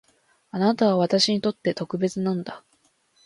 [0.49, 2.63] あなたは私にとって特別なんだ